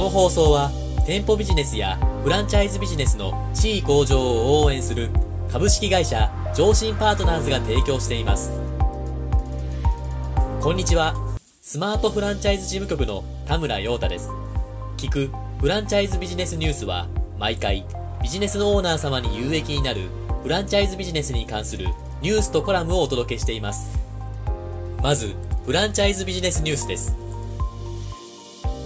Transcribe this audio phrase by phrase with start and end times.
[0.00, 0.70] この放送は
[1.04, 5.10] 店舗ビジネスやフランチャイズビジネスの地位向上を応援する
[5.52, 8.50] 株式会社上信パートナーズが提供しています。
[10.62, 11.14] こんにちは。
[11.60, 14.30] スマートフランチャイズ事務局の田村陽太です。
[14.96, 17.06] 聞くフランチャイズビジネスニュースは
[17.38, 17.84] 毎回
[18.22, 20.08] ビジネスのオーナー様に有益になる
[20.42, 21.88] フランチャイズビジネスに関する
[22.22, 23.98] ニュースとコラムをお届けしています。
[25.02, 25.34] まず
[25.66, 27.14] フランチャイズビジネスニュースです。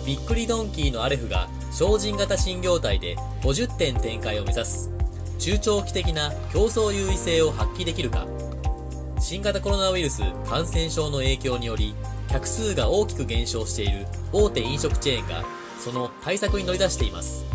[0.06, 4.90] びっくりドンキーのアレフが精進型新業態で50店展開を目指す。
[5.38, 8.26] 中長期的な競争優位性を発揮できるか。
[9.18, 11.94] 新型コロナウイルス感染症の影響により
[12.28, 15.42] 客数が大きく減少している大手飲食チェーンが
[15.78, 17.46] その対策に乗り出しています。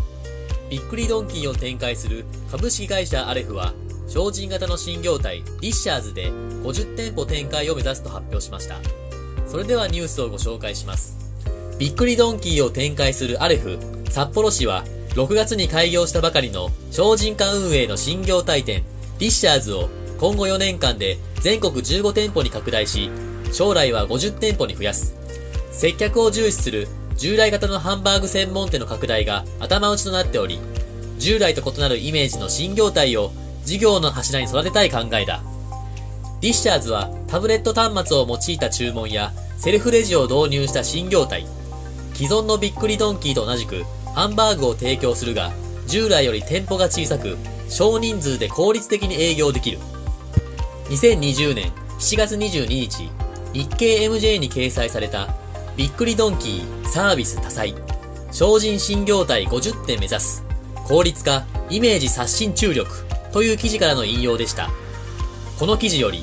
[0.68, 3.72] びっくりドンキーを展開する株式会社アレフは
[4.08, 8.76] 精進型の新業態ディッシャーズで50店舗展開を目指すと発表しました。
[9.46, 11.19] それではニュースをご紹介します。
[11.80, 13.78] びっくりドンキーを展開するアレフ、
[14.10, 14.84] 札幌市は、
[15.14, 18.84] 6月に開業したばかりの精進化運営の新業態店、
[19.18, 23.10] ディッシャーズを今後4年間で全国15店舗に拡大し、
[23.50, 25.16] 将来は50店舗に増やす。
[25.72, 30.58] 接客を重視する従来型のハンバーグ専門店の拡大が頭打ちとなっており、
[31.18, 33.32] 従来と異なるイメージの新業態を
[33.64, 35.42] 事業の柱に育てたい考えだ。
[36.42, 41.46] ディッシャーズはタブレット端末を用いた注文やセルフレジを導入した新業態、
[42.14, 45.52] 既存のびっくりドンキーと同じくハンバーグを提供するが、
[45.86, 47.36] 従来より店舗が小さく、
[47.68, 49.78] 少人数で効率的に営業できる。
[50.88, 53.10] 2020年7月22日、
[53.52, 55.28] 日経 MJ に掲載された、
[55.76, 57.74] びっくりドンキーサービス多彩、
[58.32, 60.44] 精進新業態50点目指す、
[60.86, 62.90] 効率化、イメージ刷新注力
[63.32, 64.70] という記事からの引用でした。
[65.58, 66.22] この記事より、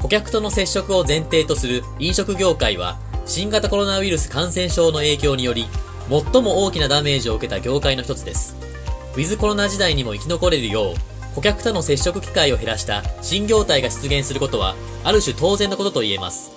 [0.00, 5.66] 顧客との接触を前提とする飲食業界は新型コロナウイルス感染症の影響により、
[6.10, 8.54] 最も大きなダメージを受けた業界の一つです。
[9.14, 16.52] ウィズコロナ時代にも生き残れるよう、顧客との接触機会を減らした新業態が出現することは、ある種当然のことと言えます。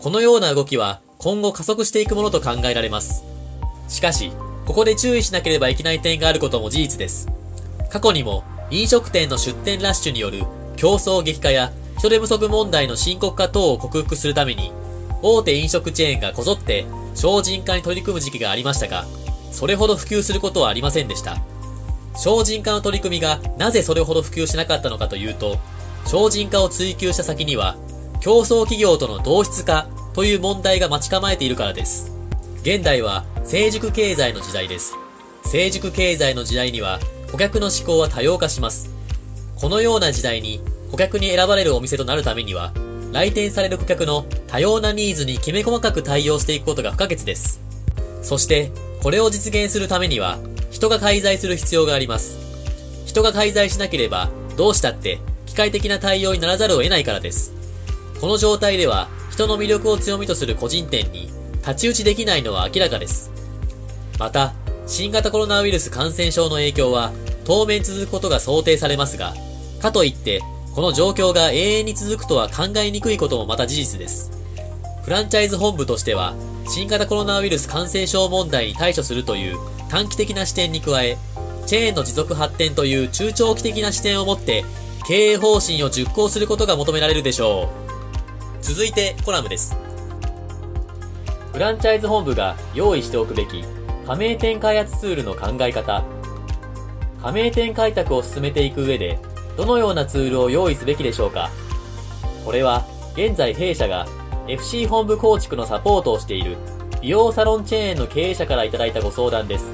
[0.00, 3.24] このような動きは、今後加速していくものと考えられます。
[3.88, 4.30] しかし、
[4.64, 7.28] ここで注意しなければいけない点があることも事実です。
[7.90, 10.44] 過去にも、飲食店の出店ラッシュによる
[10.76, 14.70] 競争激化や人手不足問題の深刻化等を克服するために、
[15.22, 16.84] 大手飲食チェーンがこぞって
[17.14, 19.06] 精進化に取り組む時期がありましたが、
[19.52, 21.38] それほど普及することはありませんでした。
[22.14, 25.58] 精進化の取り組みがなぜそれほど普及しなかったのかというと、
[26.04, 27.76] 精進化を追求した先には、
[28.20, 32.12] 競争企業との同質化という問題が待ち構えているからです。
[32.62, 34.94] 現代は成熟経済の時代です。
[35.44, 36.98] 成熟経済の時代には
[37.30, 38.90] 顧客の思考は多様化します。
[39.56, 40.60] このような時代に
[40.90, 42.72] 顧客に選ばれるお店となるためには、
[43.12, 47.60] 来店される顧客の多様なニーズにきめ細かく対応していくことが不可欠です。
[48.22, 48.70] そして、
[49.02, 50.38] これを実現するためには、
[50.70, 52.38] 人が介在する必要があります。
[53.06, 57.52] 人が介在しなければ、どうしたって機械的な対応にならざるを得ないからです。
[58.20, 61.28] この状態では、人の魅力を強みとする個人店に
[61.60, 63.30] 太刀打ちできないのは明らかです。
[64.18, 64.54] また、
[64.86, 67.12] 新型コロナウイルス感染症の影響は
[67.44, 69.34] 当面続くことが想定されますが、
[69.80, 70.42] かといって
[70.76, 74.30] この状況が永遠に続くとは考えにくいこともまた事実です。
[75.04, 76.34] フランチャイズ本部としては、
[76.68, 79.56] 新型コロナウイルス感染症問題に対処するという
[79.88, 81.16] 短期的な視点に加え、
[81.64, 84.66] チェーンの持続発展という中長期的な視点を持って、
[85.08, 87.70] 経営方針を実行することが求められるでしょ
[88.60, 88.62] う。
[88.62, 89.74] 続いてコラムです。
[91.54, 93.64] フランチャイズ本部が用意しておくべき
[94.06, 96.04] 加盟店開発ツールの考え方。
[97.22, 99.18] 加盟店開拓を進めていく上で
[99.56, 101.50] どのようなツールを用意すべきでしょうか？
[102.44, 102.84] これは、
[103.14, 104.06] 現在弊社が
[104.46, 106.56] FC 本部構築のサポートをしている
[107.00, 109.66] 美容サロンチェーンの経営者からいただいたご相談です。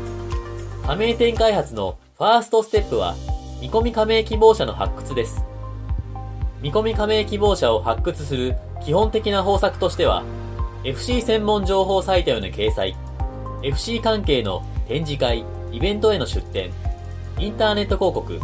[0.86, 3.14] 加盟店開発のファーストステップは、
[3.60, 5.44] 見込み加盟希望者の発掘です。
[6.60, 10.24] 見込み加盟希望者を発掘する基本的な方策としては、
[10.84, 12.96] FC 専門情報サイトへの掲載、
[13.62, 16.72] FC 関係の展示会、イベントへの出展、
[17.38, 18.40] インターネット広告、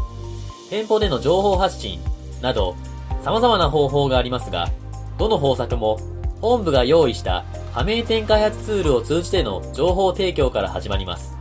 [0.70, 1.98] 店舗での情報発信
[2.42, 2.76] など
[3.24, 4.70] 様々な方法がありますが、
[5.18, 5.98] どの方策も
[6.40, 7.44] 本部が用意した
[7.74, 11.36] 加盟店開発ツールを通じての情報提供から始まります。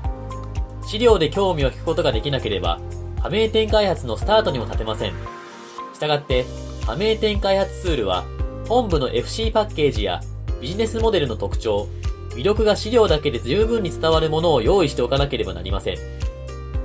[0.87, 2.79] 資料で興味を引くことができなければ、
[3.21, 5.13] 加盟店開発のスタートにも立てません。
[5.93, 6.45] したがって、
[6.85, 8.23] 加盟店開発ツールは、
[8.69, 10.21] 本部の FC パッケージや
[10.61, 11.87] ビジネスモデルの特徴、
[12.31, 15.97] 魅力が資料だけで十分に伝わるものを用意しておかなければなりません。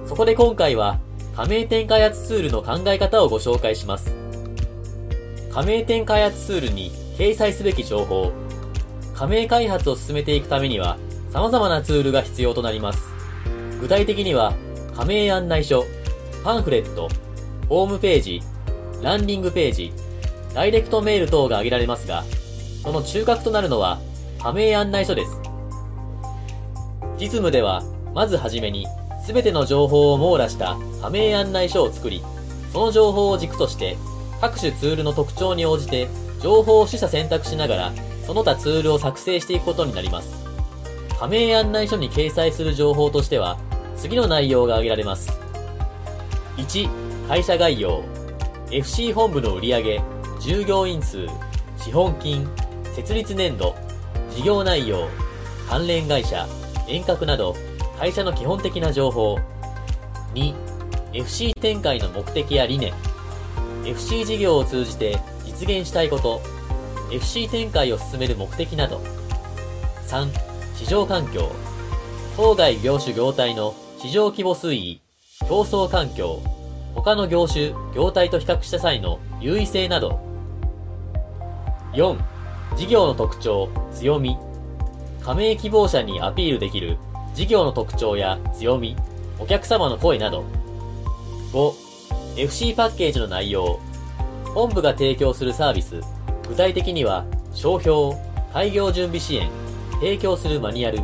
[0.06, 0.98] そこで今回は、
[1.34, 4.14] 加盟店開発ツールの考え方をご紹介します。
[5.50, 8.32] 加盟店開発ツールに掲載すべき情報。
[9.14, 10.98] 加盟開発を進めていくためには、
[11.32, 13.02] 様々なツールが必要となります。
[13.80, 14.52] 具体的には、
[14.94, 15.84] 加盟案内書、
[16.44, 17.08] パンフレット、
[17.68, 18.42] ホームページ、
[19.02, 19.92] ランディングページ、
[20.54, 22.24] ダイレクトメール等が挙げられますが、
[22.82, 24.00] その中核となるのは、
[24.38, 25.40] 加盟案内書です。
[27.18, 27.82] 実務では、
[28.14, 28.86] まずはじめに、
[29.24, 32.22] すべての情報を網羅した加盟案内書を作り、
[32.72, 33.96] その情報を軸として、
[34.40, 36.08] 各種ツールの特徴に応じて、
[36.40, 37.92] 情報を取捨選択しながら、
[38.26, 40.42] その他ツールを作成していくことになります。
[41.20, 43.58] 加盟案内書に掲載する情報としては、
[43.96, 45.38] 次の内容が挙げられます。
[46.56, 48.02] 1、会社概要。
[48.72, 50.02] FC 本部の売上、
[50.40, 51.26] 従業員数、
[51.76, 52.48] 資本金、
[52.94, 53.76] 設立年度、
[54.34, 55.08] 事業内容、
[55.68, 56.48] 関連会社、
[56.88, 57.54] 遠隔など、
[58.02, 59.38] 会社の基本的な情報。
[60.34, 60.52] 2、
[61.12, 62.92] FC 展開の目的や理念。
[63.84, 66.42] FC 事業を通じて実現したいこと。
[67.12, 69.00] FC 展開を進める目的など。
[70.08, 70.28] 3、
[70.74, 71.52] 市場環境。
[72.36, 75.00] 当該業種業態の市場規模推移、
[75.48, 76.42] 競争環境、
[76.96, 80.18] 他の業種、業態と比較した際の優位性など。
[81.92, 82.18] 4、
[82.76, 84.36] 事業の特徴、強み。
[85.22, 86.98] 加盟希望者にアピールできる
[87.34, 88.96] 事業の特徴や強み、
[89.38, 90.44] お客様の声など。
[91.52, 91.72] 5、
[92.36, 93.80] FC パッケージの内容。
[94.54, 96.00] 本部が提供するサービス。
[96.48, 97.24] 具体的には、
[97.54, 98.14] 商標、
[98.52, 99.50] 開業準備支援、
[99.94, 101.00] 提供するマニュアル、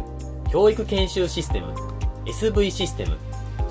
[0.51, 1.73] 教育研修システム、
[2.27, 3.17] SV システム、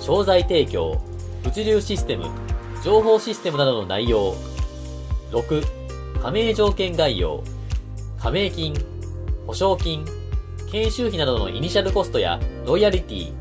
[0.00, 1.00] 商材提供、
[1.44, 2.26] 物流システム、
[2.84, 4.34] 情報システムなどの内容。
[5.30, 7.42] 6、加盟条件概要。
[8.20, 8.74] 加盟金、
[9.46, 10.04] 保証金、
[10.72, 13.32] 研修費などのイニシャルコストやロイヤリティ、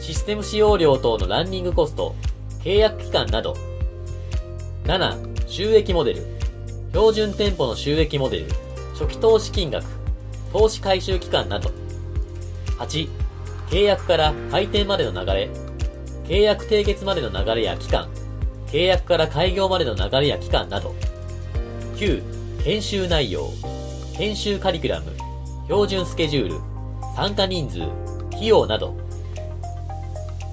[0.00, 2.14] システム使用料等のランニングコスト、
[2.60, 3.56] 契約期間など。
[4.84, 6.36] 7、収益モデル。
[6.90, 8.46] 標準店舗の収益モデル、
[8.98, 9.84] 初期投資金額、
[10.52, 11.70] 投資回収期間など。
[12.78, 13.08] 8、
[13.68, 15.50] 契約から開店までの流れ、
[16.24, 18.08] 契約締結までの流れや期間、
[18.68, 20.94] 契約から開業までの流れや期間など。
[21.96, 23.50] 9、研修内容、
[24.16, 25.12] 研修カリキュラム、
[25.66, 26.75] 標準スケジュール、
[27.16, 27.80] 参加人数、
[28.34, 28.94] 費用など。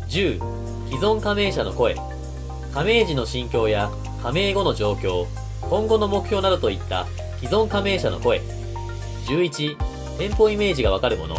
[0.08, 0.40] 10、
[0.90, 1.94] 既存加盟者の声、
[2.74, 5.26] 加盟時の心境や加盟後の状況、
[5.60, 7.06] 今後の目標などといった
[7.42, 8.40] 既存加盟者の声。
[9.28, 9.76] 11、
[10.18, 11.36] 店舗イメージがわかるもの、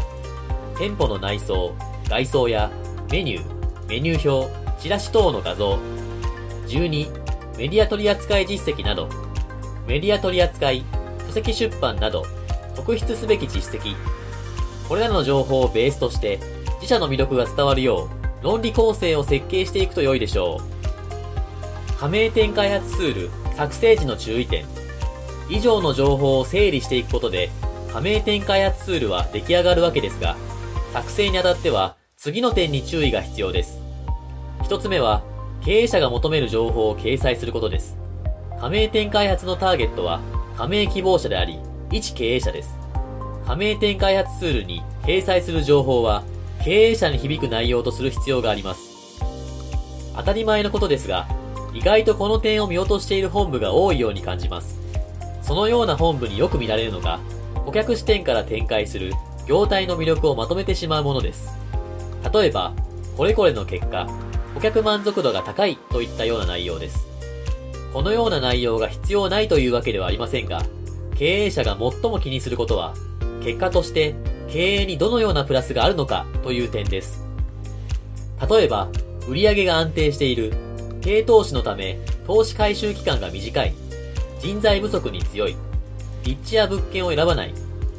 [0.76, 1.74] 店舗の内装、
[2.10, 2.70] 外装や
[3.10, 5.78] メニュー、メニュー表、チラシ等の画像。
[6.66, 9.08] 12、メディア取扱実績など、
[9.86, 10.72] メディア取扱
[11.26, 12.26] 書籍出版など、
[12.76, 13.96] 特筆すべき実績。
[14.88, 16.38] これらの情報をベースとして、
[16.76, 18.08] 自社の魅力が伝わるよ
[18.42, 21.98] う、論理構成を設計していくと良いでしょう。
[21.98, 24.66] 加盟店開発ツール、作成時の注意点。
[25.48, 27.50] 以上の情報を整理していくことで、
[27.92, 30.36] 加盟店開発ツールは出来上がるわけですが、
[30.92, 33.78] 作成にあたっては、次の点に注意が必要です。
[34.62, 35.22] 一つ目は、
[35.64, 37.96] 経営者が求める情報を掲載することです。
[38.60, 40.20] 加盟店開発のターゲットは、
[40.56, 41.58] 加盟希望者であり、
[41.90, 42.83] 一経営者です。
[43.46, 46.24] 加盟店開発ツールに掲載する情報は、
[46.64, 49.20] 経営者に響く内容とする必要があります。
[50.16, 51.28] 当たり前のことですが、
[51.74, 54.78] 意外とこの点を見落としている本部が多いように感じます。
[55.42, 57.20] そのような本部によく見られるのが、
[57.66, 59.12] 顧客視点から展開する
[59.46, 61.50] 業態の魅力をまとめてしまうものです。
[62.32, 62.72] 例えば、
[63.16, 64.06] これこれの結果、
[64.54, 67.06] 顧客満足度が高いといったような内容です。
[67.92, 70.62] このような内容が必要ないというわけではありませんが、
[71.16, 72.94] 経営者が最も気にすることは、
[73.44, 74.14] 結果として
[74.48, 77.26] 経営にどのようなプラスがあるのかという点です。
[78.48, 78.88] 例えば、
[79.28, 80.52] 売上が安定している、
[81.00, 83.74] 低投資のため投資回収期間が短い、
[84.40, 85.56] 人材不足に強い、
[86.24, 87.54] 立地や物件を選ばない、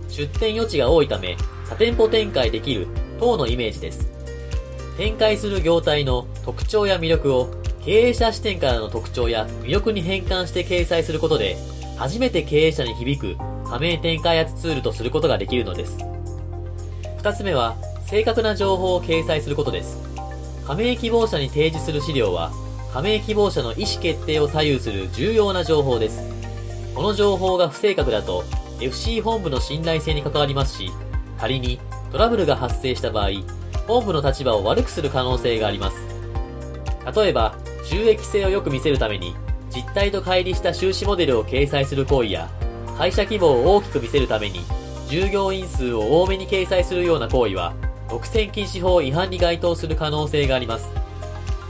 [0.10, 1.38] 出店余地が多いため
[1.70, 2.88] 多店舗展開できる
[3.20, 4.12] 等のイメージです。
[4.98, 7.50] 展開する業態の特徴や魅力を
[7.84, 11.58] 経営者視点からの特徴や魅力に変換して掲載することで、
[11.98, 13.38] 初めて経営者に響く
[13.70, 15.98] 加盟店開発ツールとすることができるのです。
[17.18, 17.76] 二つ目は、
[18.06, 19.98] 正確な情報を掲載することです。
[20.68, 22.52] 加盟希望者に提示する資料は、
[22.94, 26.22] 加盟希望者の意思決定を左右する重要な情報です。
[26.94, 28.44] この情報が不正確だと、
[28.80, 30.92] FC 本部の信頼性に関わりますし、
[31.40, 31.80] 仮に
[32.12, 33.30] トラブルが発生した場合、
[33.88, 35.98] 本部の立場を悪くする可能性があります。
[37.16, 39.36] 例えば、収益性をよく見せるために、
[39.76, 42.50] 実態と乖離した収支モデルを掲載する行為や、
[42.98, 44.62] 会社規模を大きく見せるために、
[45.10, 47.74] 従業員数を多めに掲載するような行為は、
[48.10, 50.90] 独占禁止法違反に該当する可能性があります。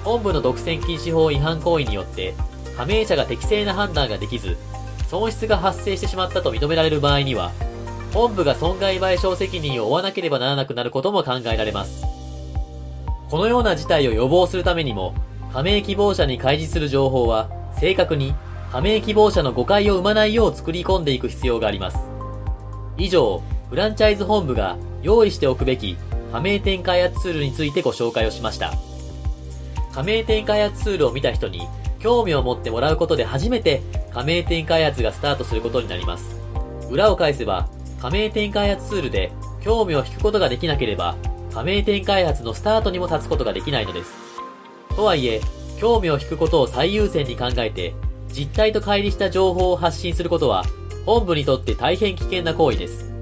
[0.03, 2.35] 本部の独占禁止法違反行為によって、
[2.77, 4.55] 加盟者が適正な判断ができず、
[5.07, 7.51] 損失が発生してしまったと認められる場合には、
[8.13, 12.05] 本部が損害賠償責任を負わなければならなくなることも考えられます。
[13.29, 15.15] このような事態を予防するためにも、
[15.51, 18.33] 加盟希望者に開示する情報は、正確に
[18.71, 21.97] 加盟希望者の誤解を生まないよう作り込んでいく必要があります。
[22.97, 25.97] 以上、フランチャイズ本部が用意しておくべき
[26.31, 28.73] 加盟店開発ツールについてご紹介をしました。
[29.93, 31.67] 加盟店開発ツールを見た人に
[31.99, 33.81] 興味を持ってもらうことで初めて
[34.13, 36.35] 加盟店開発がスタートすることになります。
[36.89, 37.67] 裏を返せば、
[38.01, 41.15] 加盟店開発ツールで興味を引くことができなければ、
[41.53, 44.13] 加盟店開発のスタートにも立つことができないのです。
[44.95, 45.41] とはいえ、
[45.79, 47.93] 興味を引くことを最優先に考えて、
[48.31, 50.65] 実態と乖離した情報を発信することは、
[51.05, 53.13] 本部にとって大変危険な行為です。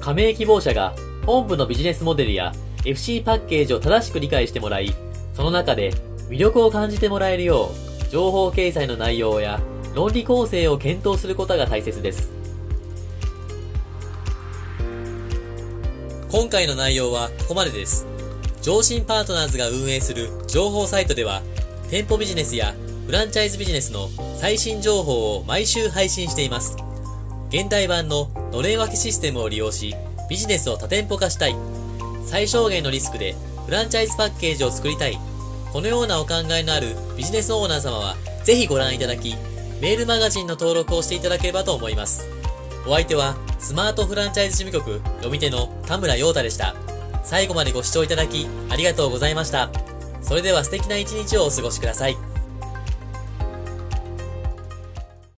[0.00, 0.94] 加盟希望者が
[1.26, 2.52] 本部のビジネスモデルや
[2.84, 4.94] FC パッケージを正しく理解してもらい、
[5.34, 5.92] その中で
[6.28, 7.70] 魅力を感じてもらえるよ
[8.08, 9.60] う、情報掲載の内容や
[9.94, 12.32] 論理構成を検討することが大切です。
[16.30, 18.06] 今回の内容はここまでです。
[18.60, 21.42] 上信パートナーズが運営する情報サイトでは、
[21.90, 22.74] 店舗ビジネスや
[23.06, 24.08] フランチャイズビジネスの
[24.40, 26.76] 最新情報を毎週配信しています。
[27.50, 29.94] 現代版ののれん分けシステムを利用し、
[30.28, 31.56] ビジネスを多店舗化したい。
[32.26, 33.36] 最小限のリスクで
[33.66, 35.18] フランチャイズパッケージを作りたい。
[35.72, 39.34] このようなお考えのあるビジネスオーナー様は、ぜひご覧いただき、
[39.80, 42.26] メールマガジンの登録をしていただければと思います。
[42.86, 46.74] お相手は、スマートフランチャイズ事務局読み手の田村陽太でした。
[47.24, 49.93] 最後までご視聴いただき、ありがとうございました。
[50.24, 52.33] それでは素敵な一日をお過ごしください。